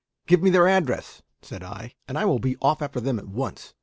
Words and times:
"Give 0.25 0.41
me 0.41 0.49
their 0.49 0.67
address," 0.67 1.21
said 1.43 1.61
I, 1.61 1.93
"and 2.07 2.17
I 2.17 2.25
will 2.25 2.39
be 2.39 2.57
off 2.59 2.81
after 2.81 2.99
them 2.99 3.19
at 3.19 3.27
once. 3.27 3.75